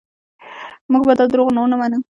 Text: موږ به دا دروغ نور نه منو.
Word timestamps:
موږ 0.91 1.03
به 1.07 1.13
دا 1.19 1.25
دروغ 1.31 1.47
نور 1.55 1.67
نه 1.71 1.77
منو. 1.81 1.99